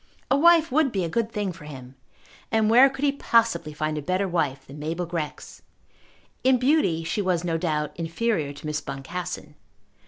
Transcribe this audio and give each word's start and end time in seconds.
A 0.31 0.35
wife 0.35 0.71
would 0.71 0.91
be 0.91 1.03
a 1.03 1.09
good 1.09 1.31
thing 1.31 1.51
for 1.51 1.65
him; 1.65 1.93
and 2.51 2.71
where 2.71 2.89
could 2.89 3.05
he 3.05 3.11
possibly 3.11 3.71
find 3.71 3.99
a 3.99 4.01
better 4.01 4.27
wife 4.27 4.65
than 4.65 4.79
Mabel 4.79 5.05
Grex? 5.05 5.61
In 6.43 6.57
beauty 6.57 7.03
she 7.03 7.21
was 7.21 7.43
no 7.43 7.55
doubt 7.55 7.95
inferior 7.99 8.51
to 8.51 8.65
Miss 8.65 8.81
Boncassen. 8.81 9.53